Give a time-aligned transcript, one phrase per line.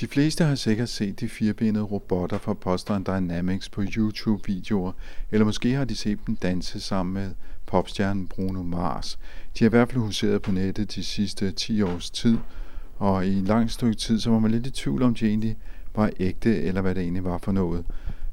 [0.00, 4.92] De fleste har sikkert set de firebenede robotter fra Boston Dynamics på YouTube-videoer,
[5.32, 7.30] eller måske har de set dem danse sammen med
[7.66, 9.18] popstjernen Bruno Mars.
[9.58, 12.38] De har i hvert fald huseret på nettet de sidste 10 års tid,
[12.96, 15.56] og i en lang stykke tid, så var man lidt i tvivl om, de egentlig
[15.94, 17.84] var ægte, eller hvad det egentlig var for noget.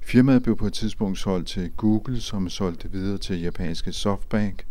[0.02, 4.66] Firmaet blev på et tidspunkt solgt til Google, som solgte det videre til japanske Softbank,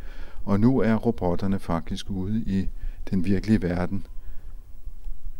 [0.44, 2.68] og nu er robotterne faktisk ude i
[3.10, 4.06] den virkelige verden.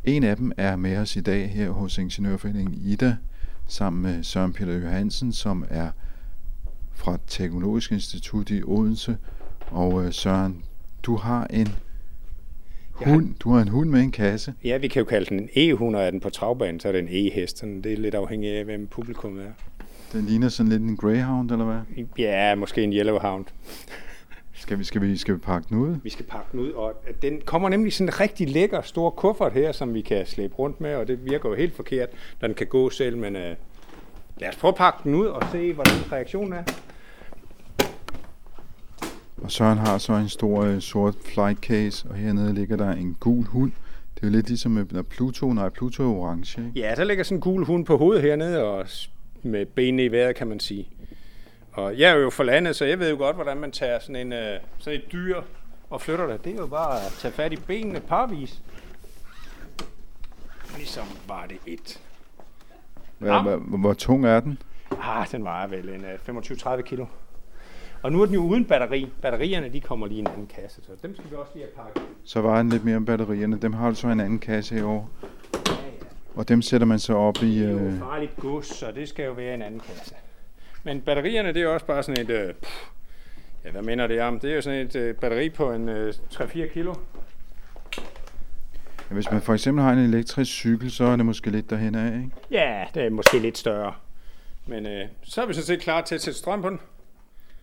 [0.05, 3.17] En af dem er med os i dag her hos Ingeniørforeningen IDA,
[3.67, 5.91] sammen med Søren Peter Johansen, som er
[6.95, 9.17] fra Teknologisk Institut i Odense.
[9.71, 10.65] Og øh, Søren,
[11.03, 11.67] du har en
[13.01, 14.55] Jeg har- hund, du har en hund med en kasse.
[14.65, 16.93] Ja, vi kan jo kalde den en E-hund, og er den på travbanen, så er
[16.93, 17.59] det en E-hest.
[17.59, 19.51] Sådan, Det er lidt afhængigt af, hvem publikum er.
[20.13, 22.05] Den ligner sådan lidt en greyhound, eller hvad?
[22.19, 23.45] Ja, måske en Yellowhound.
[24.63, 25.97] Skal vi, skal vi, skal vi pakke den ud?
[26.03, 29.53] Vi skal pakke den ud, og den kommer nemlig sådan en rigtig lækker stor kuffert
[29.53, 32.09] her, som vi kan slæbe rundt med, og det virker jo helt forkert,
[32.41, 33.57] når den kan gå selv, men øh,
[34.41, 36.63] lad os prøve at pakke den ud og se, hvordan reaktionen er.
[39.43, 43.17] Og Søren har så en stor øh, sort flight case, og hernede ligger der en
[43.21, 43.73] gul hund.
[44.15, 46.81] Det er jo lidt ligesom med når Pluto, nej, Pluto er orange, ikke?
[46.81, 49.11] Ja, der ligger sådan en gul hund på hovedet hernede, og s-
[49.43, 50.89] med benene i vejret, kan man sige.
[51.73, 54.17] Og jeg er jo fra landet, så jeg ved jo godt, hvordan man tager sådan,
[54.17, 55.43] en, øh, sådan et dyr
[55.91, 56.45] og flytter det.
[56.45, 58.63] Det er jo bare at tage fat i benene parvis.
[60.77, 62.01] Ligesom var det et.
[63.19, 64.59] Hvad, hvor, hvor tung er den?
[65.03, 67.07] Ah, den vejer vel en øh, 25-30 kilo.
[68.03, 69.13] Og nu er den jo uden batteri.
[69.23, 71.85] Batterierne, de kommer lige i en anden kasse, så dem skal vi også lige have
[71.87, 72.03] pakket.
[72.25, 73.59] Så var den lidt mere om batterierne.
[73.59, 75.11] Dem har du så en anden kasse i år.
[75.23, 75.77] Ja, ja.
[76.35, 77.59] Og dem sætter man så op i...
[77.59, 80.15] Det er jo Øh, farligt gods, så det skal jo være en anden kasse.
[80.85, 82.31] Men batterierne, det er også bare sådan et...
[82.31, 82.55] Øh,
[83.65, 84.41] ja, hvad mener det om?
[84.41, 86.95] Det er jo sådan et øh, batteri på en øh, 3-4 kilo.
[89.09, 92.07] hvis man for eksempel har en elektrisk cykel, så er det måske lidt derhen af,
[92.07, 92.31] ikke?
[92.51, 93.95] Ja, det er måske lidt større.
[94.67, 96.81] Men øh, så er vi sådan set klar til at sætte strøm på den.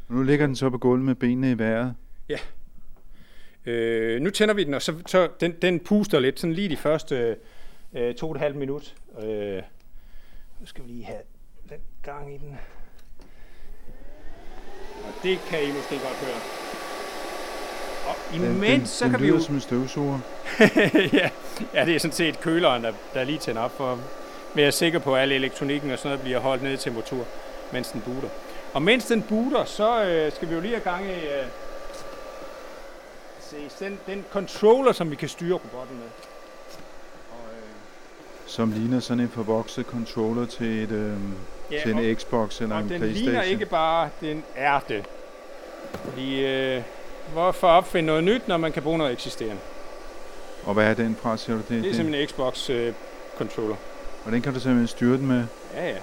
[0.07, 1.95] Og nu ligger den så på gulvet med benene i vejret.
[3.65, 6.77] Øh, nu tænder vi den, og så, så den, den puster lidt, sådan lige de
[6.77, 7.35] første
[7.93, 8.95] øh, to og et halvt minut.
[9.23, 9.61] Øh,
[10.59, 11.19] nu skal vi lige have
[11.69, 12.57] den gang i den.
[15.09, 16.39] Og det kan I måske godt høre.
[18.07, 19.43] Og Den, imens, den, så den kan vi lyder jo...
[19.43, 20.19] som en støvsuger.
[21.19, 21.29] ja,
[21.73, 23.97] ja, det er sådan set køleren, der, der lige tænder op for at
[24.53, 27.25] være sikker på, at al elektronikken og sådan noget bliver holdt nede i temperatur,
[27.71, 28.29] mens den booter.
[28.73, 31.45] Og mens den booter, så øh, skal vi jo lige have gang i øh,
[33.39, 36.07] se, den, den controller, som vi kan styre robotten med.
[38.49, 41.13] Og, øh, Som ligner sådan en forvokset controller til, et, øh,
[41.71, 43.25] ja, til og, en Xbox eller og en den Playstation.
[43.31, 45.03] ligner ikke bare, den er det.
[46.03, 46.81] Fordi, øh,
[47.33, 49.61] hvorfor opfinde noget nyt, når man kan bruge noget eksisterende?
[50.65, 51.83] Og hvad er den fra, siger du det?
[51.83, 52.93] Det er simpelthen en Xbox øh,
[53.37, 53.75] controller.
[54.25, 55.43] Og den kan du simpelthen styre den med.
[55.75, 55.95] Ja, ja.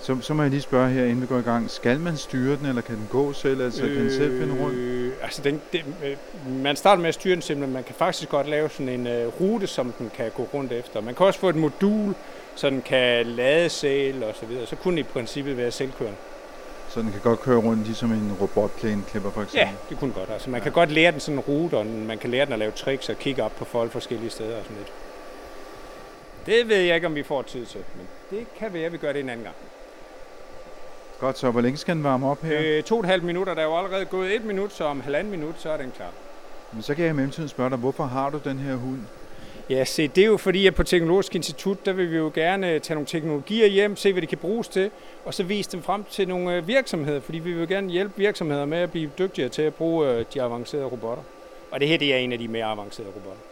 [0.00, 1.70] Så, så må jeg lige spørge her, inden vi går i gang.
[1.70, 3.62] Skal man styre den, eller kan den gå selv?
[3.62, 4.76] Altså, kan den selv finde rundt?
[5.22, 6.16] Altså den, den, øh,
[6.62, 7.72] man starter med at styre den simpelthen.
[7.74, 11.00] Man kan faktisk godt lave sådan en øh, rute, som den kan gå rundt efter.
[11.00, 12.14] Man kan også få et modul,
[12.56, 14.66] så den kan lade selv og så videre.
[14.66, 16.16] Så kunne den i princippet være selvkørende.
[16.88, 19.76] Så den kan godt køre rundt, ligesom en robotplæneklipper for Ja, eksempel?
[19.90, 20.30] det kunne godt.
[20.30, 22.58] Altså, man kan godt lære den sådan en rute, og man kan lære den at
[22.58, 24.92] lave tricks og kigge op på folk forskellige steder og sådan lidt.
[26.46, 28.06] Det ved jeg ikke, om vi får tid til, men
[28.38, 29.56] det kan være, at vi gør det en anden gang.
[31.22, 32.60] Godt, så hvor længe skal den varme op her?
[32.64, 32.82] Øh.
[32.82, 35.30] To og et halvt minutter, der er jo allerede gået et minut, så om halvanden
[35.30, 36.10] minut, så er den klar.
[36.72, 38.98] Men så kan jeg i mellemtiden spørge dig, hvorfor har du den her hund?
[39.70, 42.70] Ja, se, det er jo fordi, at på Teknologisk Institut, der vil vi jo gerne
[42.70, 44.90] øh, tage nogle teknologier hjem, se hvad de kan bruges til,
[45.24, 48.64] og så vise dem frem til nogle øh, virksomheder, fordi vi vil gerne hjælpe virksomheder
[48.64, 51.22] med at blive dygtigere til at bruge øh, de avancerede robotter.
[51.70, 53.42] Og det her, det er en af de mere avancerede robotter.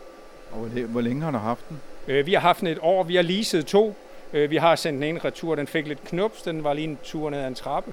[0.52, 1.80] Og hvor læ- hvor længe har du haft den?
[2.26, 3.96] Vi har haft den et år, vi har leaset to,
[4.32, 7.30] vi har sendt den ene retur, den fik lidt knups, den var lige en tur
[7.30, 7.92] ned ad en trappe.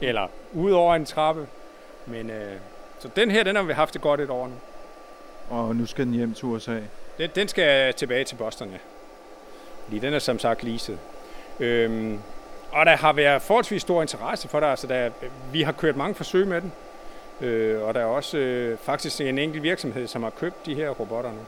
[0.00, 1.46] Eller ud over en trappe.
[2.06, 2.56] Men, øh,
[2.98, 4.54] så den her, den har vi haft det godt et år nu.
[5.50, 6.80] Og nu skal den hjem til USA.
[7.18, 8.78] Den, den skal tilbage til Boston, ja.
[9.84, 10.98] Fordi den er som sagt leaset.
[11.60, 12.18] Øhm,
[12.72, 14.66] og der har været forholdsvis stor interesse for det.
[14.66, 15.10] Altså, der,
[15.52, 16.72] vi har kørt mange forsøg med den.
[17.40, 20.90] Øh, og der er også øh, faktisk en enkelt virksomhed, som har købt de her
[20.90, 21.38] robotter nu.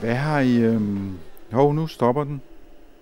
[0.00, 0.56] Hvad har I...
[0.56, 1.18] Øhm...
[1.52, 2.42] Hov, nu stopper den.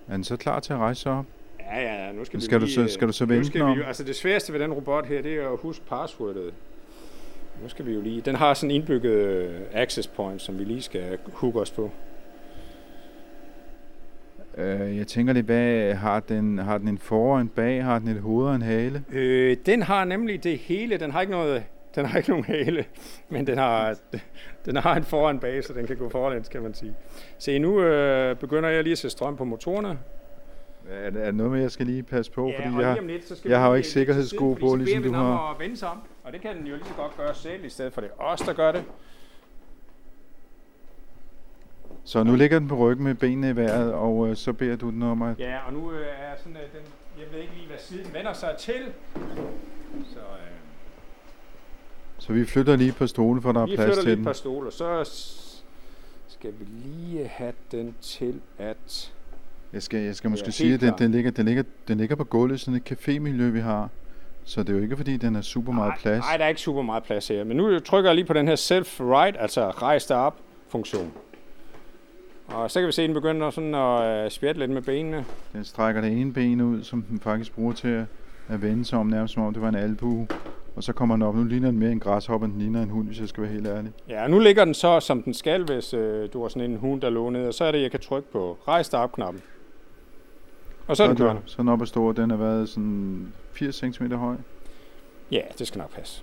[0.08, 1.24] Er den så klar til at rejse sig op?
[1.60, 3.66] Ja, ja, nu skal, Skal vi du så- lige, skal du så nu vende skal
[3.76, 6.54] vi, Altså det sværeste ved den robot her, det er at huske passwordet.
[7.62, 8.20] Nu skal vi jo lige...
[8.20, 11.90] Den har sådan en indbygget øh, access point, som vi lige skal hooke os på.
[14.58, 16.58] Øh, jeg tænker lidt, hvad har den?
[16.58, 17.84] Har den en for, en bag?
[17.84, 19.04] Har den et hoved og en hale?
[19.12, 20.96] Øh, den har nemlig det hele.
[20.96, 21.62] Den har ikke noget...
[21.98, 22.84] Den har ikke nogen hale,
[23.28, 23.96] men den har,
[24.64, 26.94] den har en foran bag, så den kan gå forlæns, kan man sige.
[27.38, 29.98] Se, nu øh, begynder jeg lige at se strøm på motorerne.
[30.90, 32.46] Er, det- er noget med, jeg skal lige passe på?
[32.46, 35.12] og fordi jeg, lidt, så skal jeg har jo ikke sikkerhedssko siden, på, ligesom du
[35.12, 35.50] har.
[35.54, 37.68] at vende sig om, og det kan den jo lige så godt gøre selv, i
[37.68, 38.84] stedet for det er os, der gør det.
[42.04, 44.90] Så nu ligger den på ryggen med benene i vejret, og øh, så beder du
[44.90, 45.38] den om at...
[45.38, 46.80] Ja, og nu øh, er sådan, øh, den,
[47.18, 48.80] jeg ved ikke lige, hvad side den vender sig til.
[52.28, 54.16] Så vi flytter lige på stolen, for der er vi plads flytter til lige et
[54.18, 54.24] den.
[54.24, 55.10] par stole, og så
[56.28, 59.12] skal vi lige have den til at...
[59.72, 62.16] Jeg skal, jeg skal måske helt sige, at den, den, ligger, den, ligger, den ligger
[62.16, 63.88] på gulvet, sådan et cafémiljø, vi har.
[64.44, 66.24] Så det er jo ikke, fordi den er super meget plads.
[66.24, 67.44] Nej, der er ikke super meget plads her.
[67.44, 70.36] Men nu trykker jeg lige på den her self-right, altså rejs dig op
[70.68, 71.12] funktion.
[72.46, 75.24] Og så kan vi se, at den begynder sådan at øh, spjætte lidt med benene.
[75.52, 78.04] Den strækker det ene ben ud, som den faktisk bruger til at,
[78.48, 80.26] at vende sig om, nærmest som om det var en albue.
[80.78, 81.34] Og så kommer den op.
[81.34, 83.52] Nu ligner den mere en græshoppe, end den ligner en hund, hvis jeg skal være
[83.52, 83.92] helt ærlig.
[84.08, 87.00] Ja, nu ligger den så, som den skal, hvis øh, du har sådan en hund,
[87.00, 87.46] der lå ned.
[87.46, 89.42] Og så er det, jeg kan trykke på rejs dig op-knappen.
[90.86, 91.42] Og så er den så, kørende.
[91.44, 94.34] så er den op og den har været sådan 80 cm høj.
[95.30, 96.22] Ja, det skal nok passe.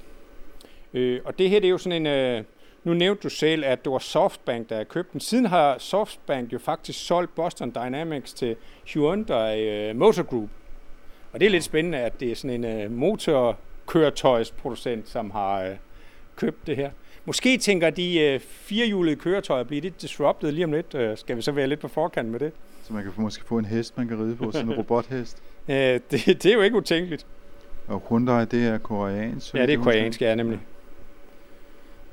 [0.93, 2.07] Øh, og det her, det er jo sådan en...
[2.07, 2.43] Øh,
[2.83, 5.19] nu nævnte du selv, at det var Softbank, der havde købt den.
[5.19, 8.55] Siden har Softbank jo faktisk solgt Boston Dynamics til
[8.93, 10.49] Hyundai øh, Motor Group.
[11.33, 12.91] Og det er lidt spændende, at det er sådan en øh,
[13.85, 15.75] motorkøretøjsproducent, som har øh,
[16.35, 16.89] købt det her.
[17.25, 20.95] Måske tænker de øh, firehjulede køretøjer bliver lidt disrupted lige om lidt.
[20.95, 22.51] Øh, skal vi så være lidt på forkant med det?
[22.83, 25.37] Så man kan måske få en hest, man kan ride på, sådan en robothest.
[25.67, 27.25] Øh, det, det er jo ikke utænkeligt.
[27.87, 29.55] Og Hyundai, det er koreansk.
[29.55, 30.59] Ja, det er koreansk, ja, nemlig.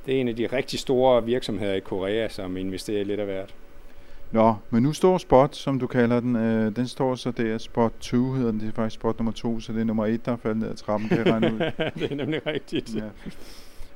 [0.05, 3.53] Det er en af de rigtig store virksomheder i Korea, som investerer lidt af hvert.
[4.33, 7.93] Nå, men nu står Spot, som du kalder den, øh, den står så der, Spot
[7.99, 10.31] 2 hedder den, det er faktisk Spot nummer 2, så det er nummer 1, der
[10.31, 11.59] er faldet ned ad trappen, kan jeg regne ud.
[11.99, 12.95] det er nemlig rigtigt.
[12.95, 13.09] Ja.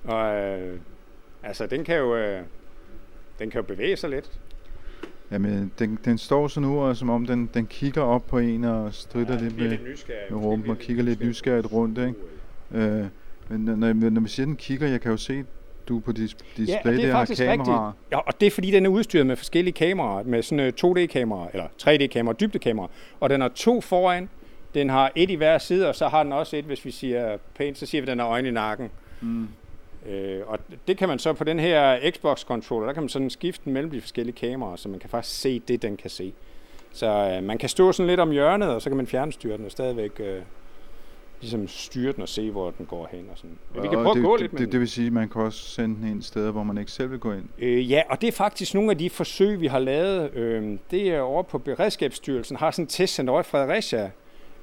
[0.04, 0.80] Og øh,
[1.44, 2.16] altså, den kan jo...
[2.16, 2.42] Øh,
[3.40, 4.40] den kan jo bevæge sig lidt.
[5.32, 8.64] Jamen, den, den står så nu, og som om den, den kigger op på en
[8.64, 10.34] og strider ja, lidt med, nysgerrig.
[10.34, 12.14] med rumpen og kigger lidt nysgerrigt rundt, ikke?
[12.72, 13.06] Øh,
[13.50, 15.46] men når, når, vi siger, den kigger, jeg kan jo se,
[15.88, 16.18] du på dis-
[16.58, 17.88] display Ja, det er der har faktisk kameraer.
[17.88, 18.12] rigtigt.
[18.12, 21.48] Ja, og det er fordi, den er udstyret med forskellige kameraer, med sådan øh, 2D-kameraer,
[21.54, 22.90] eller 3D-kameraer, dybdekameraer.
[23.20, 24.30] Og den har to foran,
[24.74, 27.38] den har et i hver side, og så har den også et, hvis vi siger
[27.56, 28.90] pænt, så siger vi, at den har øjne i nakken.
[29.22, 29.48] Mm.
[30.10, 33.70] Øh, og det kan man så på den her Xbox-controller, der kan man sådan skifte
[33.70, 36.34] mellem de forskellige kameraer, så man kan faktisk se det, den kan se.
[36.94, 37.06] Så
[37.38, 39.72] øh, man kan stå sådan lidt om hjørnet, og så kan man fjernstyre den og
[39.72, 40.42] stadigvæk øh,
[41.42, 43.28] ligesom styre den og se, hvor den går hen.
[43.32, 43.58] Og sådan.
[43.74, 45.14] Men vi kan prøve det, at gå det, lidt med det, det vil sige, at
[45.14, 47.44] man kan også sende den ind steder, hvor man ikke selv vil gå ind.
[47.60, 50.34] Øh, ja, og det er faktisk nogle af de forsøg, vi har lavet.
[50.34, 54.12] Øh, det er over på Beredskabsstyrelsen, har sådan et testcenter over i Fredericia,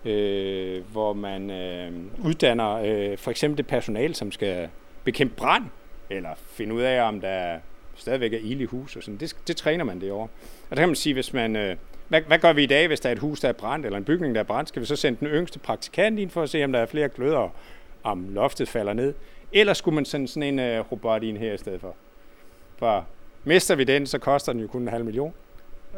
[0.04, 1.92] øh, hvor man øh,
[2.24, 4.68] uddanner øh, for eksempel det personale, som skal
[5.04, 5.64] bekæmpe brand,
[6.10, 7.58] eller finde ud af, om der
[7.94, 8.96] stadigvæk er ild i hus.
[8.96, 9.18] Og sådan.
[9.18, 10.28] Det, det træner man det over.
[10.70, 11.56] Og der kan man sige, hvis man...
[11.56, 11.76] Øh,
[12.08, 13.96] hvad, hvad gør vi i dag, hvis der er et hus, der er brændt, eller
[13.96, 14.68] en bygning, der er brændt?
[14.68, 17.08] Skal vi så sende den yngste praktikant ind for at se, om der er flere
[17.08, 17.48] gløder,
[18.02, 19.14] om loftet falder ned?
[19.52, 21.94] Eller skulle man sende sådan en øh, robot ind her i stedet for?
[22.78, 23.06] For
[23.44, 25.34] mister vi den, så koster den jo kun en halv million.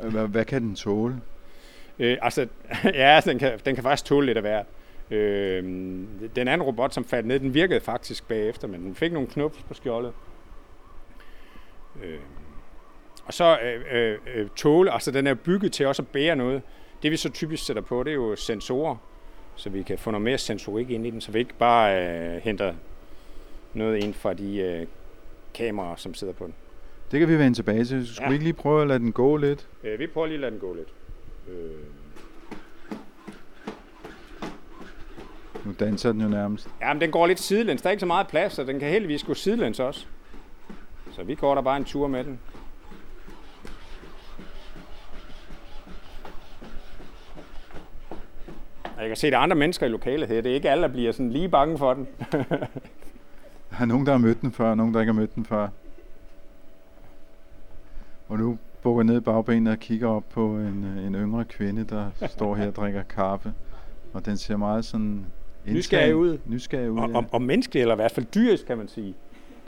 [0.02, 1.20] Øh, Hvad, hvad kan den tåle?
[1.98, 2.46] Øh, altså,
[2.84, 4.66] ja, den kan, den kan faktisk tåle lidt af hvert.
[5.10, 5.62] Øh,
[6.36, 9.58] den anden robot, som faldt ned, den virkede faktisk bagefter, men den fik nogle knups
[9.68, 10.12] på skjoldet.
[12.02, 12.18] Øh,
[13.26, 16.62] og så øh, øh, øh, tåle, altså den er bygget til også at bære noget.
[17.02, 18.96] Det vi så typisk sætter på, det er jo sensorer,
[19.56, 22.42] så vi kan få noget mere sensorik ind i den, så vi ikke bare øh,
[22.42, 22.74] henter
[23.74, 24.86] noget ind fra de øh,
[25.54, 26.54] kameraer, som sidder på den.
[27.10, 28.06] Det kan vi vende tilbage til.
[28.06, 28.28] Skulle Ja.
[28.28, 29.66] vi ikke lige prøve at lade den gå lidt?
[29.84, 30.88] Øh, vi prøver lige at lade den gå lidt.
[31.48, 31.70] Øh,
[35.64, 36.68] Nu danser den jo nærmest.
[36.80, 37.82] Ja, men den går lidt sidelæns.
[37.82, 40.06] Der er ikke så meget plads, så den kan heldigvis gå sidelæns også.
[41.12, 42.40] Så vi går der bare en tur med den.
[49.00, 50.40] Jeg kan se, at der er andre mennesker i lokalet her.
[50.40, 52.06] Det er ikke alle, der bliver sådan lige bange for den.
[53.70, 55.44] Der er nogen, der har mødt den før, og nogen, der ikke har mødt den
[55.44, 55.68] før.
[58.28, 61.84] Og nu bukker ned i bagbenet og kigger op på en, øh, en yngre kvinde,
[61.84, 63.52] der står her og drikker kaffe.
[64.12, 65.26] Og den ser meget sådan...
[65.66, 66.38] Nysgerrig ud.
[66.46, 67.16] Nysgerrig ud, og, ja.
[67.16, 69.14] og, og menneskelig, eller i hvert fald dyrisk, kan man sige.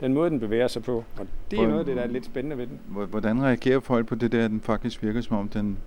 [0.01, 1.03] Den måde, den bevæger sig på.
[1.19, 2.79] Og det er noget af det, der er lidt spændende ved den.
[2.87, 5.77] Hvor- Hvordan reagerer folk på det der, at den faktisk virker som om, den...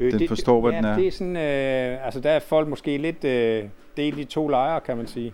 [0.00, 0.96] Øh, Den forstår, hvad ja, den er.
[0.96, 3.64] det er sådan, øh, altså der er folk måske lidt øh,
[3.96, 5.32] delt i to lejre, kan man sige.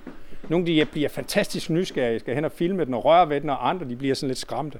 [0.48, 3.68] Nogle de bliver fantastisk nysgerrige, skal hen og filme den og røre ved den, og
[3.68, 4.78] andre de bliver sådan lidt skræmte.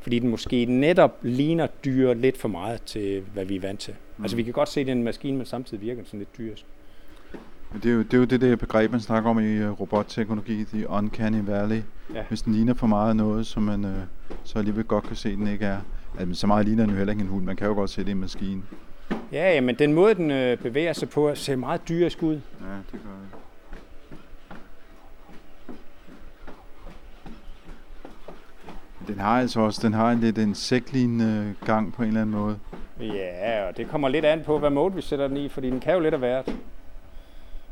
[0.00, 3.94] Fordi den måske netop ligner dyr lidt for meget til, hvad vi er vant til.
[4.16, 4.24] Mm.
[4.24, 6.18] Altså vi kan godt se, at det er en maskine, men samtidig virker den sådan
[6.18, 6.64] lidt dyrisk.
[7.72, 9.80] Men Det er, jo, det er jo det der begreb, man snakker om i øh,
[9.80, 11.82] robotteknologi, the uncanny valley.
[12.14, 12.22] Ja.
[12.28, 13.92] Hvis den ligner for meget noget, som man øh,
[14.44, 15.78] så alligevel godt kan se, den ikke er.
[16.18, 17.44] Altså, så meget ligner den jo heller ikke en hund.
[17.44, 18.62] Man kan jo godt se det i en maskine.
[19.32, 22.34] Ja, men den måde, den øh, bevæger sig på, ser meget dyrisk ud.
[22.34, 23.38] Ja, det gør det.
[29.08, 32.58] Den har altså også, den har en lidt insektlignende gang på en eller anden måde.
[33.00, 35.80] Ja, og det kommer lidt an på, hvad mode vi sætter den i, fordi den
[35.80, 36.46] kan jo lidt af hvert.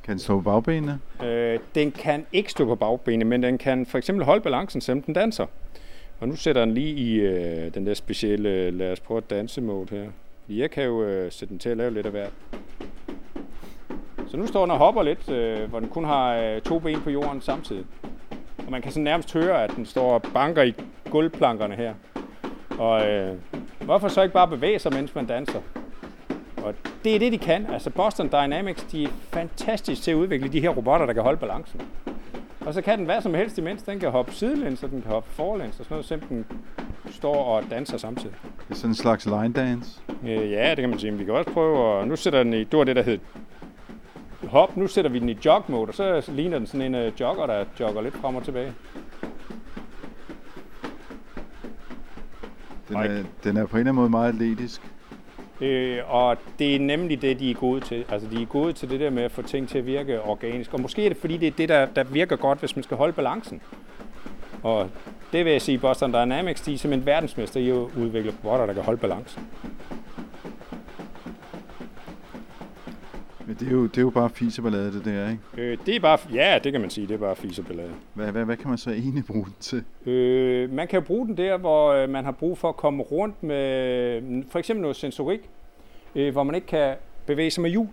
[0.02, 0.98] Kan den stå på bagbenene?
[1.24, 5.02] Øh, den kan ikke stå på bagbenene, men den kan for eksempel holde balancen, selvom
[5.02, 5.46] den danser.
[6.20, 9.60] Og nu sætter den lige i øh, den der specielle, lad os prøve at danse
[9.60, 10.10] mode her.
[10.48, 12.32] Jeg kan jo øh, sætte den til at lave lidt af hvert.
[14.28, 17.00] Så nu står den og hopper lidt, øh, hvor den kun har øh, to ben
[17.00, 17.84] på jorden samtidig.
[18.58, 20.74] Og man kan sådan nærmest høre, at den står og banker i
[21.10, 21.94] gulvplankerne her.
[22.78, 23.36] Og øh,
[23.80, 25.60] hvorfor så ikke bare bevæge sig, mens man danser?
[26.56, 26.74] Og
[27.04, 27.66] det er det, de kan.
[27.66, 31.38] Altså Boston Dynamics, de er fantastisk til at udvikle de her robotter, der kan holde
[31.38, 31.80] balancen.
[32.66, 33.82] Og så kan den hvad som helst imens.
[33.82, 36.46] Den kan hoppe sidelæns, og den kan hoppe forlæns, og sådan noget, simpelthen
[37.10, 38.36] står og danser samtidig.
[38.68, 40.00] Det er sådan en slags line dance.
[40.24, 41.10] Øh, ja, det kan man sige.
[41.10, 43.18] Men vi kan også prøve, og nu sætter den i, det var det, der hed
[44.48, 44.76] hop.
[44.76, 47.46] Nu sætter vi den i jog mode, og så ligner den sådan en uh, jogger,
[47.46, 48.72] der jogger lidt frem og tilbage.
[52.88, 54.82] Den er, den er på en eller anden måde meget atletisk.
[55.60, 58.04] Øh, og det er nemlig det, de er gode til.
[58.08, 60.74] Altså, de er gode til det der med at få ting til at virke organisk.
[60.74, 62.96] Og måske er det, fordi det er det, der, der virker godt, hvis man skal
[62.96, 63.60] holde balancen.
[64.62, 64.90] Og
[65.32, 68.72] det vil jeg sige, Boston Dynamics, de er simpelthen verdensmester i at udvikle robotter, der
[68.72, 69.42] kan holde balancen.
[73.46, 75.42] Men det er jo, det er jo bare fiseballade, det der, ikke?
[75.56, 77.90] Øh, det er bare, ja, det kan man sige, det er bare fiseballade.
[78.14, 79.84] Hvad, hvad, hvad kan man så egentlig bruge den til?
[80.06, 83.42] Øh, man kan bruge den der, hvor øh, man har brug for at komme rundt
[83.42, 85.40] med mm, for eksempel noget sensorik,
[86.14, 87.88] øh, hvor man ikke kan bevæge sig med hjul.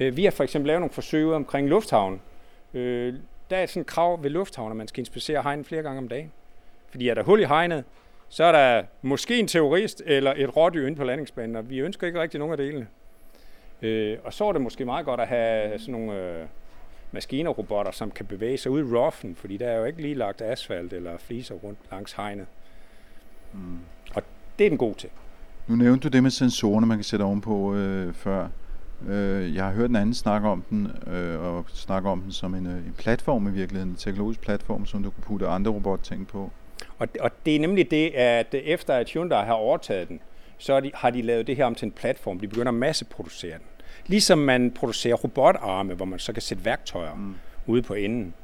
[0.00, 2.20] Øh, vi har for eksempel lavet nogle forsøg omkring lufthavnen.
[2.74, 3.14] Øh,
[3.50, 6.08] der er sådan et krav ved lufthavnen, at man skal inspicere hegnet flere gange om
[6.08, 6.32] dagen.
[6.90, 7.84] Fordi er der hul i hegnet,
[8.28, 12.06] så er der måske en terrorist eller et rådyr inde på landingsbanen, og vi ønsker
[12.06, 12.86] ikke rigtig nogen af delene.
[13.82, 16.46] Øh, og så er det måske meget godt at have sådan nogle øh,
[17.12, 20.42] maskinerobotter, som kan bevæge sig ud i roughen, fordi der er jo ikke lige lagt
[20.42, 22.46] asfalt eller fliser rundt langs hegnet.
[23.52, 23.78] Mm.
[24.14, 24.22] Og
[24.58, 25.10] det er den god til.
[25.66, 28.48] Nu nævnte du det med sensorerne, man kan sætte ovenpå øh, før.
[29.08, 32.54] Øh, jeg har hørt en anden snakke om den, øh, og snakke om den som
[32.54, 36.28] en, øh, en platform i virkeligheden, en teknologisk platform, som du kunne putte andre robotting
[36.28, 36.50] på.
[36.98, 40.20] Og, og det er nemlig det, at efter at Hyundai har overtaget den,
[40.58, 42.40] så er de, har de lavet det her om til en platform.
[42.40, 43.66] De begynder at masseproducere den.
[44.06, 47.34] Ligesom man producerer robotarme, hvor man så kan sætte værktøjer mm.
[47.66, 48.34] ude på enden.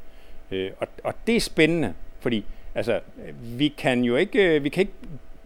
[0.50, 2.44] Øh, og, og det er spændende, fordi
[2.75, 3.00] altså,
[3.42, 4.92] vi kan jo ikke, øh, vi kan ikke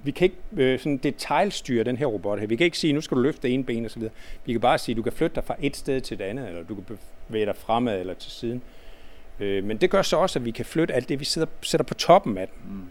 [0.02, 2.46] vi kan ikke øh, sådan detaljstyre den her robot her.
[2.46, 4.14] Vi kan ikke sige, nu skal du løfte ene ben og så videre.
[4.44, 6.62] Vi kan bare sige, du kan flytte dig fra et sted til et andet, eller
[6.62, 6.98] du kan
[7.28, 8.62] bevæge dig fremad eller til siden.
[9.40, 11.84] Øh, men det gør så også, at vi kan flytte alt det, vi sidder, sætter
[11.84, 12.74] på toppen af den.
[12.76, 12.82] Mm.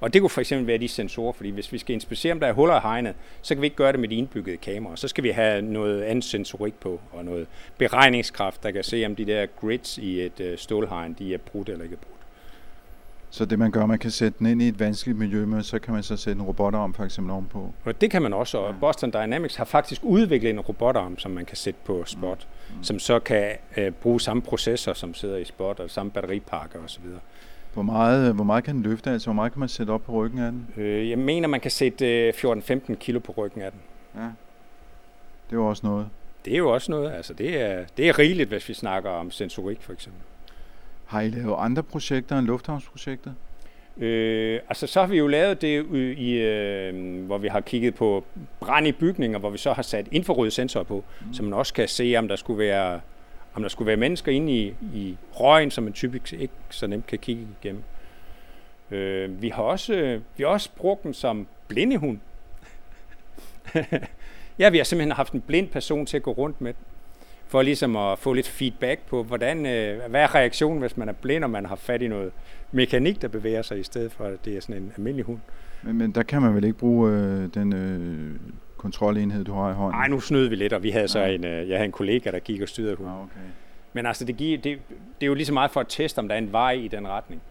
[0.00, 2.46] Og det kunne for eksempel være de sensorer, fordi hvis vi skal inspicere, om der
[2.46, 4.96] er huller i hegnet, så kan vi ikke gøre det med de indbyggede kameraer.
[4.96, 7.46] Så skal vi have noget andet sensorik på, og noget
[7.78, 11.68] beregningskraft, der kan se, om de der grids i et øh, stålhegn, de er brudt
[11.68, 12.16] eller ikke brudt.
[13.30, 15.78] Så det man gør, man kan sætte den ind i et vanskeligt miljø, men så
[15.78, 17.72] kan man så sætte en robotarm for eksempel ovenpå.
[17.84, 21.44] Og det kan man også, og Boston Dynamics har faktisk udviklet en robotarm, som man
[21.44, 22.84] kan sætte på Spot, mm.
[22.84, 27.04] som så kan øh, bruge samme processor, som sidder i Spot, og samme batteripakke osv.
[27.76, 29.10] Hvor meget, hvor meget kan den løfte?
[29.10, 30.68] Altså, hvor meget kan man sætte op på ryggen af den?
[30.76, 33.80] Øh, jeg mener, man kan sætte øh, 14-15 kilo på ryggen af den.
[34.14, 36.08] Ja, det er jo også noget.
[36.44, 39.30] Det er jo også noget, altså det er, det er rigeligt, hvis vi snakker om
[39.30, 40.22] sensorik for eksempel.
[41.06, 43.34] Har I lavet andre projekter end lufthavnsprojektet?
[43.96, 45.86] Øh, altså så har vi jo lavet det
[46.18, 48.24] i, øh, hvor vi har kigget på
[48.60, 51.34] brand i bygninger, hvor vi så har sat infrarøde sensorer på, mm.
[51.34, 53.00] så man også kan se, om der skulle være,
[53.56, 57.06] om der skulle være mennesker inde i, i røgen, som man typisk ikke så nemt
[57.06, 57.82] kan kigge igennem.
[58.90, 62.18] Øh, vi, har også, vi har også brugt den som blindehund.
[64.58, 66.84] ja, vi har simpelthen haft en blind person til at gå rundt med den.
[67.48, 71.12] for ligesom at få lidt feedback på, hvordan, øh, hvad er reaktionen, hvis man er
[71.12, 72.32] blind, og man har fat i noget
[72.72, 75.38] mekanik, der bevæger sig, i stedet for, at det er sådan en almindelig hund.
[75.82, 78.40] Men, men der kan man vel ikke bruge øh, den øh,
[78.86, 79.98] kontrolenhed, du har i hånden?
[80.00, 81.28] Nej, nu snød vi lidt, og vi havde så Ja.
[81.34, 83.14] en, øh, jeg havde en kollega, der gik og styrede hunden.
[83.14, 83.40] Ah, okay.
[83.92, 86.28] Men altså, det, giver, det, det er jo lige så meget for at teste, om
[86.28, 87.42] der er en vej i den retning.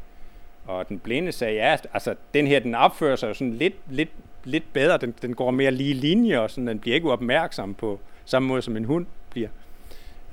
[0.67, 4.09] Og den blinde sagde, ja, altså den her, den opfører sig jo sådan lidt, lidt,
[4.43, 4.97] lidt bedre.
[4.97, 8.61] Den, den går mere lige linje, og sådan, den bliver ikke opmærksom på samme måde,
[8.61, 9.49] som en hund bliver.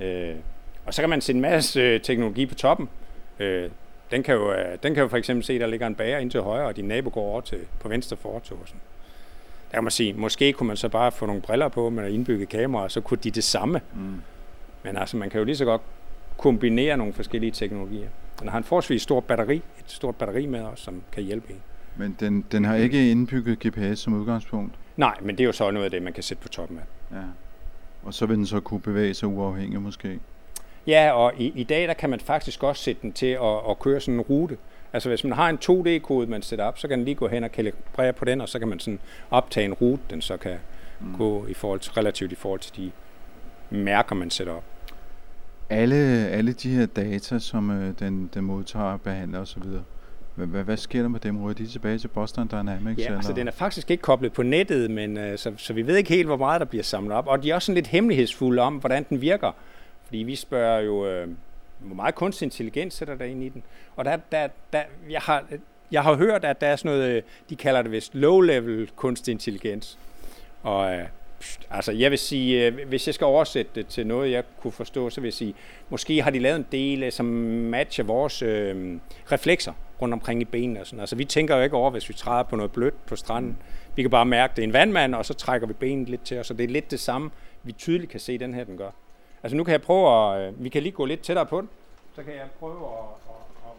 [0.01, 0.35] Øh,
[0.87, 2.89] og så kan man se en masse øh, teknologi på toppen.
[3.39, 3.71] Øh,
[4.11, 6.31] den, kan jo, øh, den kan jo for eksempel se, der ligger en bager ind
[6.31, 8.59] til højre, og din nabo går over til, på venstre fortog.
[8.63, 8.81] og Sådan.
[9.73, 12.49] Der kan man sige, måske kunne man så bare få nogle briller på med indbygget
[12.49, 13.81] kamera, og så kunne de det samme.
[13.95, 14.01] Mm.
[14.85, 15.83] Men altså, man kan jo lige så godt
[16.39, 18.09] kombinere nogle forskellige teknologier.
[18.41, 21.63] Den har en forholdsvis stor batteri, et stort batteri med os, som kan hjælpe en.
[21.97, 24.75] Men den, den har ikke indbygget GPS som udgangspunkt?
[24.97, 27.17] Nej, men det er jo så noget af det, man kan sætte på toppen af.
[27.17, 27.23] Ja.
[28.03, 30.21] Og så vil den så kunne bevæge sig uafhængigt måske?
[30.87, 33.79] Ja, og i, i dag der kan man faktisk også sætte den til at, at
[33.79, 34.57] køre sådan en rute.
[34.93, 37.45] Altså hvis man har en 2D-kode, man sætter op, så kan den lige gå hen
[37.45, 38.99] og kalibrere på den, og så kan man sådan
[39.31, 40.57] optage en rute, den så kan
[41.01, 41.15] mm.
[41.19, 42.91] gå i forhold til, relativt i forhold til de
[43.71, 44.65] mærker, man sætter op.
[45.71, 45.97] Alle,
[46.29, 49.63] alle de her data, som øh, den, den modtager, behandler osv.,
[50.35, 51.43] hvad, hvad, hvad sker der med dem?
[51.43, 52.99] Ryger de tilbage til Boston Dynamics?
[52.99, 55.97] Ja, altså den er faktisk ikke koblet på nettet, men øh, så, så vi ved
[55.97, 57.27] ikke helt, hvor meget der bliver samlet op.
[57.27, 59.53] Og de er også sådan lidt hemmelighedsfulde om, hvordan den virker.
[60.05, 61.29] Fordi vi spørger jo, øh,
[61.85, 63.63] hvor meget kunstig intelligens sætter der ind i den.
[63.97, 65.45] Og der, der, der, jeg, har,
[65.93, 69.33] jeg har hørt, at der er sådan noget, øh, de kalder det vist low-level kunstig
[69.33, 69.99] intelligens.
[70.63, 71.07] Og øh,
[71.41, 74.73] pst, altså jeg vil sige, øh, hvis jeg skal oversætte det til noget, jeg kunne
[74.73, 75.55] forstå, så vil jeg sige,
[75.89, 78.99] måske har de lavet en del, øh, som matcher vores øh,
[79.33, 79.73] reflekser
[80.03, 81.01] rundt omkring i benene og sådan.
[81.01, 83.57] Altså vi tænker jo ikke over, hvis vi træder på noget blødt på stranden.
[83.97, 86.39] Vi kan bare mærke, det er en vandmand, og så trækker vi benet lidt til
[86.39, 87.31] os, og det er lidt det samme,
[87.63, 88.91] vi tydeligt kan se, den her den gør.
[89.43, 91.69] Altså nu kan jeg prøve at, øh, vi kan lige gå lidt tættere på den,
[92.15, 93.73] så kan jeg prøve at, at,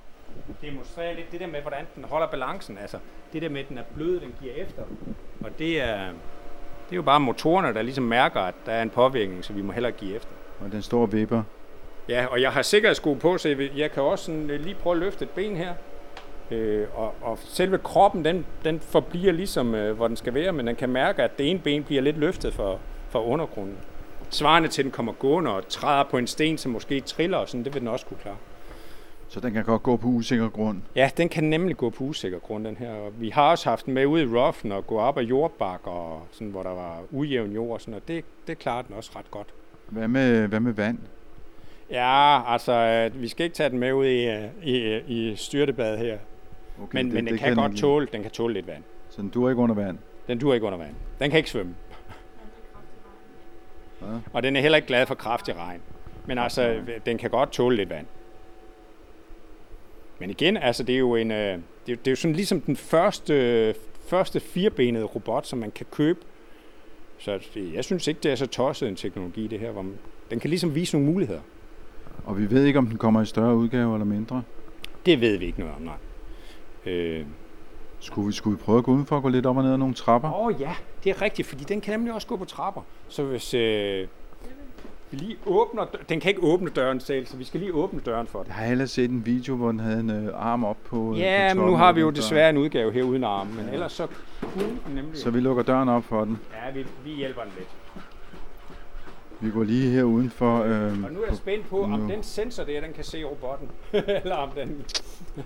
[0.50, 2.78] at demonstrere lidt det der med, hvordan den holder balancen.
[2.78, 2.98] Altså
[3.34, 4.84] det der med, at den er blød, den giver efter.
[5.44, 6.06] Og det er,
[6.86, 9.62] det er jo bare motorerne, der ligesom mærker, at der er en påvirkning, så vi
[9.62, 10.32] må hellere give efter.
[10.66, 11.44] Og den står og vipper.
[12.10, 15.00] Ja, og jeg har sikkerhedssko på, så jeg kan også sådan, øh, lige prøve at
[15.00, 15.74] løfte et ben her.
[16.52, 20.68] Øh, og, og selve kroppen, den, den forbliver ligesom, øh, hvor den skal være, men
[20.68, 23.78] den kan mærke, at det ene ben bliver lidt løftet for, for undergrunden.
[24.34, 27.50] Svarende til, at den kommer gående og træder på en sten, som måske triller og
[27.50, 28.38] sådan, det vil den også kunne klare.
[29.28, 30.82] Så den kan godt gå på usikker grund.
[30.96, 32.92] Ja, den kan nemlig gå på usikker grund, den her.
[32.92, 35.92] Og vi har også haft den med ude i roughen og gå op ad jordbakker,
[35.92, 39.12] og sådan, hvor der var ujævn jord og sådan, og det, det klarer den også
[39.16, 39.48] ret godt.
[39.90, 40.98] Hvad med, hvad med vand?
[41.92, 45.36] Ja, altså, øh, vi skal ikke tage den med ud i, øh, i, øh, i
[45.36, 46.18] styrtebadet her.
[46.84, 48.84] Okay, Men, det, men den kan, godt tåle, den kan tåle lidt vand.
[49.10, 49.98] Så den duer ikke under vand?
[50.28, 50.96] Den duer ikke under vand.
[51.20, 51.76] Den kan ikke svømme.
[54.34, 55.82] Og den er heller ikke glad for kraftig regn.
[56.26, 58.06] Men altså, den kan godt tåle lidt vand.
[60.20, 61.38] Men igen, altså, det er jo en, øh,
[61.86, 63.76] det er, det er jo sådan ligesom den første,
[64.08, 66.20] første firebenede robot, som man kan købe.
[67.18, 67.40] Så
[67.74, 69.72] jeg synes ikke, det er så tosset en teknologi, det her.
[69.72, 69.98] Hvor man,
[70.32, 71.42] den kan ligesom vise nogle muligheder.
[72.26, 74.44] Og vi ved ikke, om den kommer i større udgave eller mindre.
[75.06, 75.96] Det ved vi ikke noget om, nej.
[76.86, 77.26] Øh,
[78.04, 79.78] Skulle vi, skulle vi prøve at gå udenfor og gå lidt op og ned ad
[79.78, 80.34] nogle trapper?
[80.34, 82.82] Åh oh, ja, det er rigtigt, fordi den kan nemlig også gå på trapper.
[83.10, 84.08] Så hvis øh,
[85.12, 88.28] vi lige åbner, den kan ikke åbne døren selv, så vi skal lige åbne døren
[88.28, 88.48] for den.
[88.48, 91.20] Jeg har ellers set en video, hvor den havde en øh, arm op på øh,
[91.20, 93.92] Ja, på men nu har vi jo desværre en udgave her uden arm, men ellers
[93.92, 94.08] så
[94.42, 95.18] kunne den nemlig...
[95.18, 96.40] Så vi lukker døren op for den.
[96.66, 97.70] Ja, vi, vi hjælper den lidt.
[99.40, 100.64] Vi går lige her udenfor.
[100.64, 102.10] Øh, Og nu er jeg spændt på, om nu.
[102.10, 103.70] den sensor der, den kan se robotten.
[104.24, 104.86] Eller om den...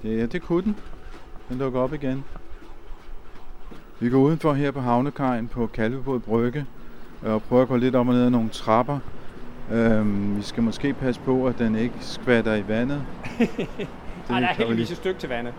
[0.04, 0.78] Ja, det kunne den.
[1.50, 2.24] Den lukker op igen.
[4.00, 6.66] Vi går udenfor her på havnekajen på Kalvebod Brygge
[7.26, 9.00] og prøver at gå lidt op og ned ad nogle trapper.
[9.72, 13.04] Øhm, vi skal måske passe på, at den ikke skvatter i vandet.
[14.28, 15.54] Det Ej, der er heldigvis et stykke til vandet.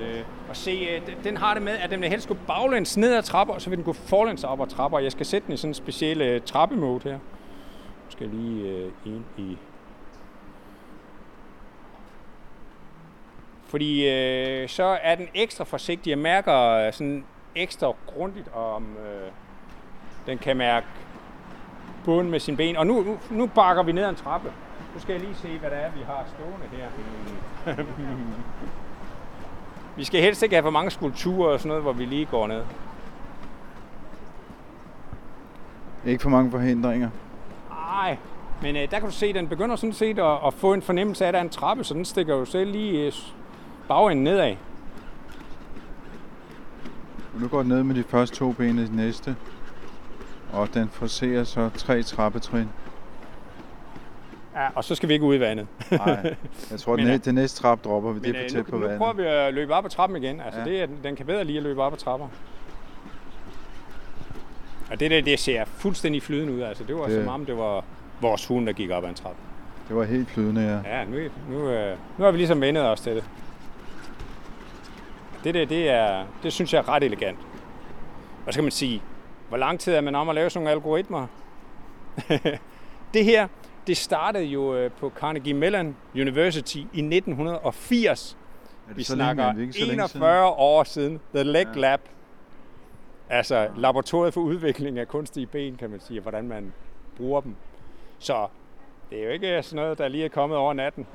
[0.00, 3.14] Øh, og se, øh, den- har det med, at den vil helst gå baglæns ned
[3.14, 4.98] ad trapper, og så vil den gå forlæns op ad trapper.
[4.98, 7.12] Jeg skal sætte den i sådan en speciel øh, trappemode her.
[7.12, 7.18] Nu
[8.08, 9.56] skal jeg lige øh, ind i...
[13.66, 16.10] Fordi øh, så er den ekstra forsigtig.
[16.10, 19.30] Jeg mærker øh, sådan ekstra grundigt, om øh,
[20.26, 20.86] den kan mærke
[22.04, 22.76] bunden med sine ben.
[22.76, 24.52] Og nu, nu, nu bakker vi ned ad en trappe.
[24.94, 26.86] Nu skal jeg lige se, hvad det er, vi har stående her.
[29.96, 32.46] vi skal helst ikke have for mange skulpturer og sådan noget, hvor vi lige går
[32.46, 32.62] ned.
[36.06, 37.10] Ikke for mange forhindringer.
[37.70, 38.16] Nej,
[38.62, 40.82] men øh, der kan du se, at den begynder sådan set at, at få en
[40.82, 43.12] fornemmelse af, at der er en trappe, så den stikker jo selv lige øh,
[43.88, 44.56] bagenden nedad.
[47.40, 49.36] Nu går den ned med de første to ben i næste.
[50.52, 52.68] Og den forser så tre trappetrin.
[54.54, 55.66] Ja, og så skal vi ikke ud i vandet.
[55.90, 56.34] Nej,
[56.70, 58.18] jeg tror, Men, den, øh, den næste trap dropper vi.
[58.20, 58.98] Det er for øh, tæt på nu, nu vandet.
[58.98, 60.40] prøver vi at løbe op ad trappen igen.
[60.40, 60.66] Altså, Ja.
[60.66, 62.28] det er, den kan bedre lige at løbe op ad trapper.
[64.90, 66.60] Og det der, det ser fuldstændig flydende ud.
[66.60, 67.24] Altså, det var Det- det...
[67.24, 67.84] som om, det var
[68.20, 69.38] vores hund, der gik op ad en trappe.
[69.88, 70.98] Det var helt flydende, ja.
[70.98, 71.16] Ja, nu,
[71.50, 73.24] nu, øh, nu har vi ligesom vendet os til det.
[75.44, 77.38] Det der, det, er, det synes jeg er ret elegant.
[78.42, 79.02] Hvad skal man sige?
[79.48, 81.26] Hvor lang tid er man om at lave sådan nogle algoritmer?
[83.14, 83.48] det her,
[83.86, 88.36] det startede jo øh, på Carnegie Mellon University i 1980.
[88.84, 91.20] Er det Vi så snakker Er så længe 41 år siden.
[91.34, 91.80] The Leg Ja.
[91.80, 92.00] Lab.
[93.28, 96.72] Altså laboratoriet for udvikling af kunstige ben, kan man sige, og hvordan man
[97.16, 97.54] bruger dem.
[98.18, 98.46] Så
[99.10, 101.06] det er jo ikke sådan noget, der lige er kommet over natten.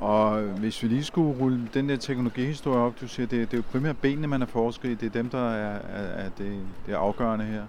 [0.00, 3.58] Og hvis vi lige skulle rulle den der teknologihistorie op, du siger, det, det er
[3.58, 4.94] jo primært benene, man har forsket i.
[4.94, 7.62] Det er dem, der er, er, er det, det er afgørende her.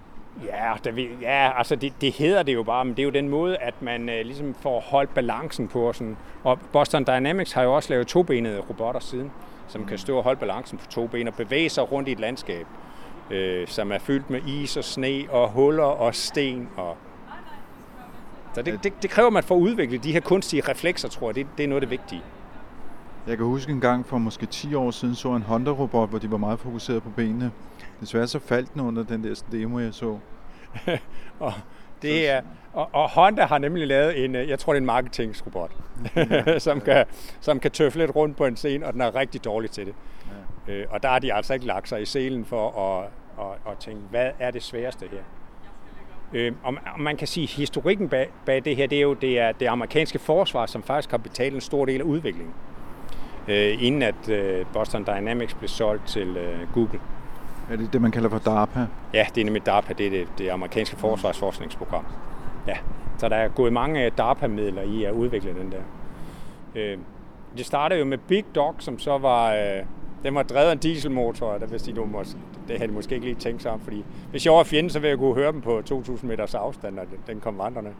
[0.44, 3.10] Ja, der, vi- ja altså det, det hedder det jo bare, men det er jo
[3.10, 5.92] den måde, at man øh, ligesom får holdt balancen på.
[5.92, 6.16] Sådan.
[6.44, 9.30] Og Boston Dynamics har jo også lavet tobenede robotter siden,
[9.68, 12.20] som kan stå og holde balancen på to ben og bevæge sig rundt i et
[12.20, 12.66] landskab,
[13.30, 16.68] øh, som er fyldt med is og sne og huller og sten.
[16.76, 16.96] Og...
[18.56, 21.34] Så det, det, det kræver, at man får udviklet de her kunstige reflekser, tror jeg.
[21.34, 22.22] Det, det er noget af det vigtige.
[23.26, 26.30] Jeg kan huske en gang for måske 10 år siden, så en Honda-robot, hvor de
[26.30, 27.50] var meget fokuseret på benene.
[28.00, 30.18] Desværre så faldt den under den der demo, jeg så.
[31.40, 31.52] Og,
[32.02, 32.40] det er,
[32.72, 35.72] og, og Honda har nemlig lavet en, øh, jeg tror det er en marketingsrobot,
[36.58, 37.04] som, kan,
[37.40, 39.94] som kan tøffe lidt rundt på en scene, og den er rigtig dårlig til det.
[40.66, 40.72] Ja.
[40.72, 43.78] Øh, og der har de altså ikke lagt sig i selen for at, at, at
[43.78, 45.22] tænke, hvad er det sværeste her?
[46.32, 49.40] Øh, og man- kan sige, at historikken bag, bag det her, det er jo det,
[49.40, 52.54] er det amerikanske forsvar, som faktisk har betalt en stor del af udviklingen.
[53.48, 57.00] Øh, inden at øh, Boston Dynamics blev solgt til øh, Google.
[57.70, 58.86] Er det det, man kalder for DARPA?
[59.14, 62.04] Ja, det er nemlig DARPA, det er det, det amerikanske forsvarsforskningsprogram.
[62.66, 62.76] Ja,
[63.18, 65.82] så der er gået mange DARPA-midler i at udvikle den der.
[66.74, 66.98] Øh,
[67.56, 69.82] det startede jo med Big Dog, som så var, øh,
[70.22, 72.24] den var drevet af en dieselmotor, der vil sige, du må,
[72.68, 74.98] det havde de måske ikke lige tænkt sig om, fordi hvis jeg var fjenden, så
[74.98, 77.90] ville jeg kunne høre dem på 2.000 meters afstand, og den kom vandrende.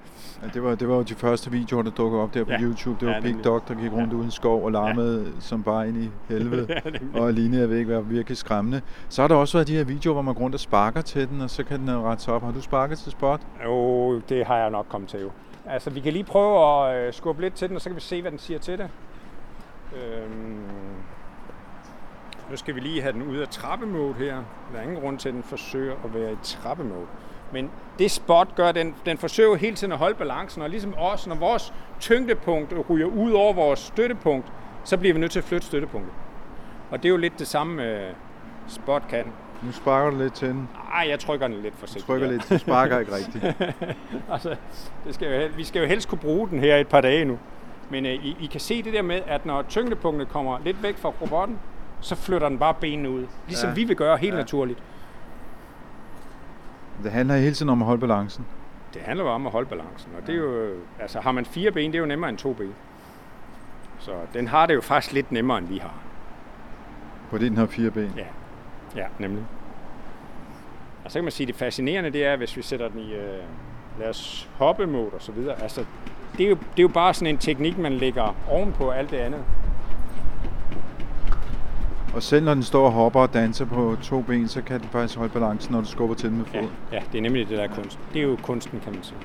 [0.42, 2.60] Ja, det, var, det var jo de første videoer, der dukkede op der på Ja.
[2.60, 2.96] YouTube.
[3.00, 3.36] Det var Ja, Big.
[3.44, 4.18] Dog, der gik rundt Ja.
[4.18, 6.66] uden skov og larmede som bare ind i helvede.
[6.68, 7.20] Ja, nemlig.
[7.22, 8.80] og lignede, jeg ved ikke, var virkelig skræmmende.
[9.08, 11.28] Så har der også været de her videoer, hvor man går rundt og sparker til
[11.28, 12.42] den, og så kan den øh, rette sig op.
[12.42, 13.40] Har du sparket til spot?
[13.64, 15.30] Jo, det har jeg nok kommet til jo.
[15.68, 18.00] Altså, vi kan lige prøve at øh, skubbe lidt til den, og så kan vi
[18.00, 18.88] se, hvad den siger til det.
[19.94, 20.60] Øhm,
[22.50, 24.34] nu skal vi lige have den ud af trappemode her.
[24.72, 27.06] Der er ingen grund til, at den forsøger at være i trappemode.
[27.52, 31.28] Men det spot gør, den, den forsøger hele tiden at holde balancen, og ligesom også,
[31.28, 34.52] når vores tyngdepunkt ryger ud over vores støttepunkt,
[34.84, 36.12] så bliver vi nødt til at flytte støttepunktet.
[36.90, 38.12] Og det er jo lidt det samme, øh,
[38.68, 39.24] spot kan.
[39.62, 40.68] Nu sparker du lidt til den.
[40.94, 42.06] Ej, jeg trykker den lidt Du forsigtigt.
[42.06, 42.32] trykker ja.
[42.32, 43.44] lidt, du sparker ikke rigtigt.
[44.32, 44.56] altså,
[45.04, 47.38] det skal jo, vi skal jo helst kunne bruge den her et par dage nu.
[47.90, 50.96] Men øh, I, I kan se det der med, at når tyngdepunktet kommer lidt væk
[50.96, 51.58] fra robotten,
[52.06, 53.26] så flytter den bare benene ud.
[53.46, 53.70] Ligesom Ja.
[53.70, 53.74] ja.
[53.74, 54.36] vi vil gøre helt Ja.
[54.36, 54.42] ja.
[54.42, 54.82] naturligt.
[57.02, 58.46] Det handler hele tiden om at holde balancen.
[58.94, 60.10] Det handler jo om at holde balancen.
[60.20, 62.52] Og det er jo, altså har man fire ben, det er jo nemmere end to
[62.52, 62.74] ben.
[63.98, 65.94] Så den har det jo faktisk lidt nemmere, end vi har.
[67.30, 68.12] Fordi den har fire ben.
[68.16, 68.26] Ja,
[68.96, 69.44] ja nemlig.
[71.04, 73.14] Og så kan man sige, at det fascinerende det er, hvis vi sætter den i,
[73.14, 73.38] øh,
[73.98, 75.62] lad os hoppe og så videre.
[75.62, 75.84] Altså,
[76.38, 79.16] det er, jo, det er jo bare sådan en teknik, man lægger ovenpå alt det
[79.16, 79.44] andet.
[82.16, 84.88] Og selv når den står og hopper og danser på to ben, så kan den
[84.88, 86.60] faktisk holde balancen, når du skubber til den med fod.
[86.92, 87.98] Ja, ja, det er nemlig det der kunst.
[88.12, 89.16] Det er jo kunsten, kan man sige.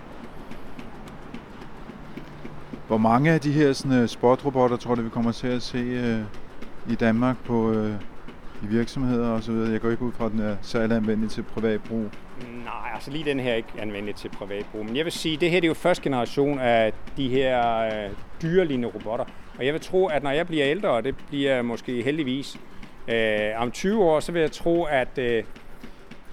[2.87, 5.77] Hvor mange af de her sådan, uh, spotrobotter tror du, vi kommer til at se
[5.77, 7.89] uh, i Danmark på uh,
[8.63, 9.71] i virksomheder og så videre?
[9.71, 12.05] Jeg går ikke ud fra, at den er særlig anvendelig til privat brug.
[12.65, 14.85] Nej, altså lige den her er ikke anvendelig til privatbrug.
[14.85, 18.09] Men jeg vil sige, det her det er jo første generation af de her øh,
[18.41, 19.25] dyrelignende robotter.
[19.57, 22.57] Og jeg vil tro, at når jeg bliver ældre, og det bliver måske heldigvis
[23.07, 25.43] øh, om 20 år, så vil jeg tro, at øh,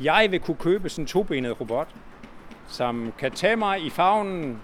[0.00, 1.88] jeg vil kunne købe sådan en tobenet robot,
[2.68, 4.59] som kan tage mig i favnen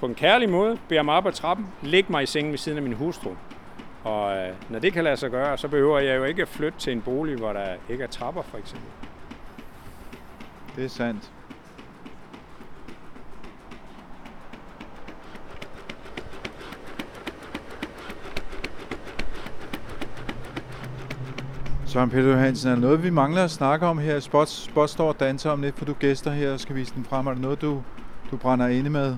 [0.00, 2.78] på en kærlig måde, bære mig op ad trappen, lægge mig i sengen ved siden
[2.78, 3.30] af min hustru.
[4.04, 6.78] Og øh, når det kan lade sig gøre, så behøver jeg jo ikke at flytte
[6.78, 8.88] til en bolig, hvor der ikke er trapper, for eksempel.
[10.76, 11.32] Det er sandt.
[21.96, 24.20] Søren Peter Johansen, er der noget, vi mangler at snakke om her?
[24.20, 26.94] Spot, Spot står og danser om lidt, for du er gæster her og skal vise
[26.94, 27.26] den frem.
[27.26, 27.82] Er der noget, du,
[28.30, 29.16] du brænder inde med?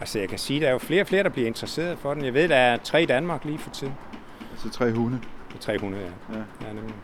[0.00, 2.14] Altså jeg kan sige, at der er jo flere og flere, der bliver interesseret for
[2.14, 2.24] den.
[2.24, 3.94] Jeg ved, der er tre i Danmark lige for tiden.
[4.52, 5.18] Altså tre hunde.
[5.48, 6.38] Det er 300, ja.
[6.38, 6.44] Ja.
[6.68, 6.94] ja nemlig.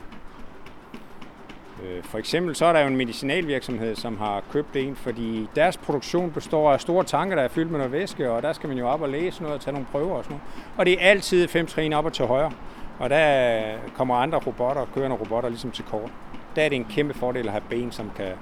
[1.84, 5.76] Øh, For eksempel så er der jo en medicinalvirksomhed, som har købt en, fordi deres
[5.76, 8.78] produktion består af store tanker, der er fyldt med noget væske, og der skal man
[8.78, 10.76] jo op og læse noget og tage nogle prøver og sådan noget.
[10.76, 12.52] Og det er altid fem trin op og til højre.
[12.98, 13.62] Og der
[13.96, 16.10] kommer andre robotter, kørende robotter, ligesom til kort.
[16.56, 18.32] Der er det en kæmpe fordel at have ben, som kan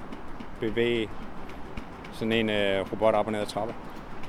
[0.59, 1.09] bevæge
[2.11, 3.73] sådan en øh, robot op og ned ad trapper.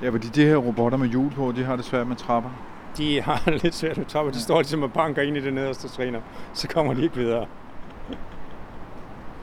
[0.02, 2.50] Ja, fordi de her robotter med hjul på, de har det svært med trapper.
[2.96, 4.32] De har lidt svært med trapper.
[4.32, 7.16] De står ligesom og banker ind i det nederste trin, og så kommer de ikke
[7.16, 7.46] videre.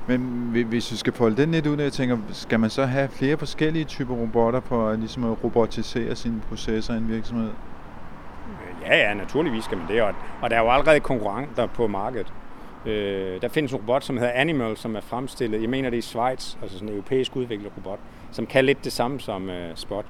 [0.08, 3.10] Men hvi- hvis vi skal folde den lidt ud, jeg tænker, skal man så have
[3.10, 7.50] flere forskellige typer robotter for at, ligesom at robotisere sine processer i en virksomhed?
[8.86, 12.34] Ja, ja, naturligvis skal man det, og, og der er jo allerede konkurrenter på markedet.
[12.86, 16.00] Øh, der findes en robot, som hedder Animal, som er fremstillet, jeg mener det er
[16.00, 18.00] i Schweiz, altså sådan en europæisk udviklet robot,
[18.32, 20.06] som kan lidt det samme som uh, Spot.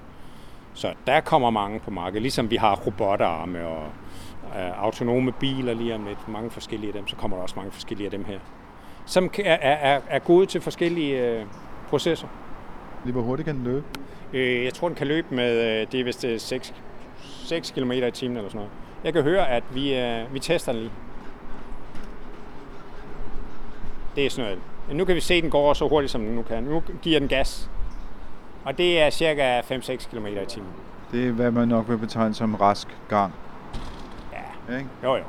[0.74, 3.86] Så der kommer mange på markedet, ligesom vi har robotarme og
[4.44, 7.72] uh, autonome biler lige om lidt, mange forskellige af dem, så kommer der også mange
[7.72, 8.40] forskellige af dem her,
[9.06, 11.48] som er, er, er gode til forskellige uh,
[11.90, 12.28] processer.
[13.04, 13.86] Lige hvor hurtigt kan den løbe?
[14.34, 16.74] Øh, jeg tror, den kan løbe med, øh, det er vist øh, 6,
[17.52, 18.72] 6 km i timen eller sådan noget.
[19.04, 20.92] Jeg kan høre, at vi, øh, vi tester den lige.
[24.16, 24.52] Det er sådan
[24.88, 24.98] noget.
[24.98, 26.64] Nu kan vi se, at den går så hurtigt, som den nu kan.
[26.64, 27.70] Nu giver den gas.
[28.66, 30.70] Og det er cirka 5-6 km i timen.
[31.12, 33.34] Det er, hvad man nok vil betegne som rask gang.
[34.70, 34.90] Ja, Ikke?
[35.04, 35.24] jo jo.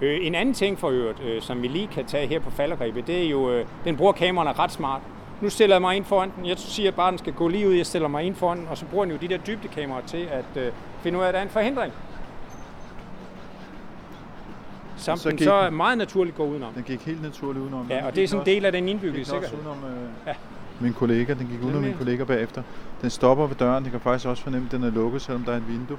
[0.00, 3.06] Øh, en anden ting for øvrigt, øh, som vi lige kan tage her på faldergrebet,
[3.06, 5.00] det er jo, øh, den bruger kameraerne ret smart.
[5.40, 6.46] Nu stiller jeg mig ind foran den.
[6.46, 7.74] Jeg siger bare, at den skal gå lige ud.
[7.74, 10.28] Jeg stiller mig ind foran den, og så bruger den jo de der dybdekameraer til
[10.32, 11.92] at øh, finde ud af, at der er en forhindring.
[14.96, 16.72] Som Så den gik så meget naturligt går udenom.
[16.72, 17.86] Den gik helt naturligt udenom.
[17.90, 19.58] Ja, og det er sådan en del af den indbyggede sikkerhed.
[19.58, 20.34] udenom øh, Ja.
[20.80, 21.34] min kollega.
[21.34, 22.62] Den gik udenom min kollega bagefter.
[23.02, 23.84] Den stopper ved døren.
[23.84, 25.98] Den kan faktisk også fornemme, at den er lukket, selvom der er et vindue.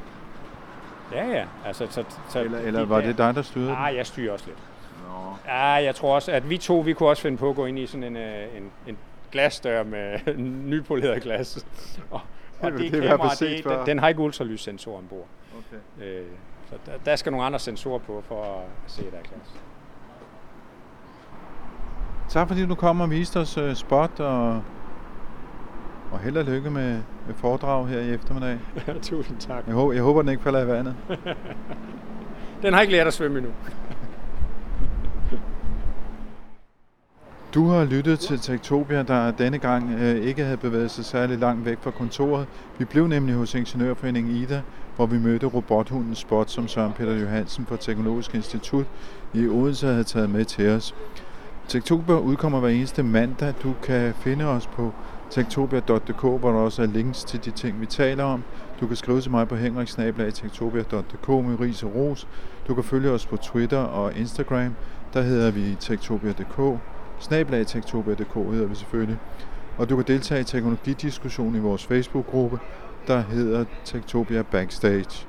[1.12, 1.46] Ja, ja.
[1.66, 3.72] Altså, så, så Eller, de eller var der- det dig, der styrede?
[3.76, 4.58] Ah, jeg styrer også lidt.
[5.08, 5.36] Nå.
[5.54, 7.80] Ja, jeg tror også, at vi to, vi kunne også finde på at gå ind
[7.80, 8.98] i sådan en, øh, en, en
[9.36, 10.20] glasdør med
[10.72, 11.66] nypoleret glas.
[12.12, 12.22] Og,
[12.62, 15.28] og Det- det, det kamera, det, den, den har ikke ultralyssensorer ombord.
[15.58, 16.06] Okay.
[16.06, 16.26] Øh,
[16.70, 19.62] så der, der skal nogle andre sensorer på for at se, der er glas.
[22.30, 24.62] Tak fordi du kom og viste os uh, spot, og,
[26.12, 26.92] og held og lykke med,
[27.28, 28.60] med foredrag her i eftermiddag.
[29.02, 29.64] Tusind tak.
[29.68, 30.96] Jeg håber, jeg håber den ikke falder i vandet.
[32.62, 33.54] Den har ikke lært at svømme endnu.
[37.56, 41.66] Du har lyttet til Tektopia, der denne gang øh, ikke havde bevæget sig særlig langt
[41.66, 42.48] væk fra kontoret.
[42.78, 44.62] Vi blev nemlig hos Ingeniørforeningen IDA,
[44.96, 48.86] hvor vi mødte robothunden Spot, som Søren Peter Johansen fra Teknologisk Institut
[49.34, 50.96] i Odense havde taget med til os.
[51.68, 53.54] Tektopia udkommer hver eneste mandag.
[53.64, 54.94] Du kan finde os på
[55.30, 58.44] tektopia.dk, hvor der også er links til de ting, vi taler om.
[58.80, 62.28] Du kan skrive til mig på henriksnablag.tektopia.dk med ris og ros.
[62.68, 64.76] Du kan følge os på Twitter og Instagram.
[65.14, 66.80] Der hedder vi tektopia.dk
[67.20, 69.18] snablagtektopia.dk hedder vi selvfølgelig.
[69.78, 72.60] Og du kan deltage i teknologidiskussionen i vores Facebook-gruppe,
[73.08, 75.28] der hedder Tektopia Backstage.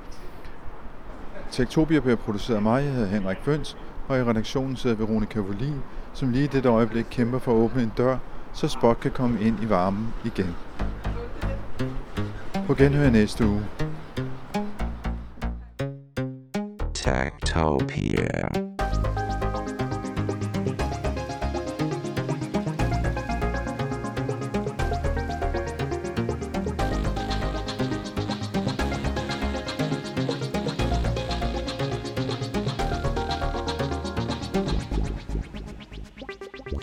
[1.50, 3.76] Tektopia bliver produceret af mig, jeg hedder Henrik Føns,
[4.08, 5.80] og i redaktionen sidder Veronika Volin,
[6.12, 8.18] som lige i dette øjeblik kæmper for at åbne en dør,
[8.52, 10.56] så Spot kan komme ind i varmen igen.
[12.66, 13.62] På genhør næste uge.
[16.94, 18.75] Techtopia.